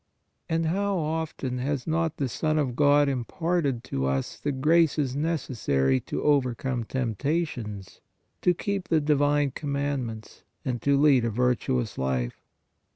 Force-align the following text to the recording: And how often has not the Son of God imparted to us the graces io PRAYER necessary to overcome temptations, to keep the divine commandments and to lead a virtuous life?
And 0.49 0.65
how 0.65 0.97
often 0.97 1.59
has 1.59 1.85
not 1.85 2.17
the 2.17 2.27
Son 2.27 2.57
of 2.57 2.75
God 2.75 3.07
imparted 3.07 3.83
to 3.83 4.07
us 4.07 4.39
the 4.39 4.51
graces 4.51 5.11
io 5.11 5.21
PRAYER 5.21 5.31
necessary 5.31 5.99
to 5.99 6.23
overcome 6.23 6.85
temptations, 6.85 8.01
to 8.41 8.55
keep 8.55 8.87
the 8.87 8.99
divine 8.99 9.51
commandments 9.51 10.41
and 10.65 10.81
to 10.81 10.97
lead 10.99 11.23
a 11.23 11.29
virtuous 11.29 11.99
life? 11.99 12.41